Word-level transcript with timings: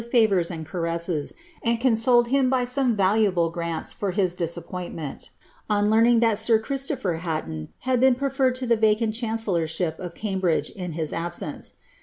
favours 0.01 0.49
and 0.49 0.65
caresses, 0.65 1.35
and 1.61 1.79
consoled 1.79 2.29
him 2.29 2.49
by 2.49 2.65
some 2.65 2.95
valuable 2.95 3.51
grants 3.51 3.93
for 3.93 4.09
hi 4.13 4.23
(li. 4.23 4.27
^ppoinlmenl, 4.29 5.29
on 5.69 5.91
learning 5.91 6.19
that 6.21 6.39
sir 6.39 6.57
Christopher 6.57 7.17
Haiton 7.19 7.67
had 7.81 7.99
been 7.99 8.15
pre 8.15 8.29
ferred 8.29 8.55
to 8.55 8.65
Ihe 8.65 8.79
vacant 8.81 9.13
chancellorship 9.13 9.99
of 9.99 10.15
Cambridge 10.15 10.71
in 10.71 10.93
his 10.93 11.13
absence. 11.13 11.73